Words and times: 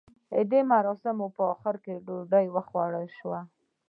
د 0.51 0.51
مراسیمو 0.71 1.27
په 1.35 1.43
اخر 1.53 1.75
کې 1.83 2.03
ډوډۍ 2.05 2.45
وخوړل 2.51 3.05
شوه. 3.17 3.39